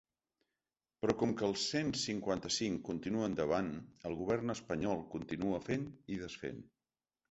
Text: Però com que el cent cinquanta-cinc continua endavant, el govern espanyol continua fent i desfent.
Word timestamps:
Però 1.03 1.13
com 1.19 1.35
que 1.41 1.45
el 1.49 1.53
cent 1.65 1.91
cinquanta-cinc 2.05 2.83
continua 2.89 3.29
endavant, 3.35 3.71
el 4.13 4.19
govern 4.25 4.59
espanyol 4.59 5.09
continua 5.17 5.65
fent 5.73 5.91
i 6.19 6.23
desfent. 6.29 6.71